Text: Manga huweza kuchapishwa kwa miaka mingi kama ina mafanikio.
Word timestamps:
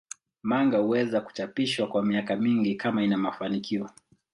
Manga 0.43 0.77
huweza 0.77 1.21
kuchapishwa 1.21 1.87
kwa 1.87 2.05
miaka 2.05 2.35
mingi 2.35 2.75
kama 2.75 3.03
ina 3.03 3.17
mafanikio. 3.17 3.89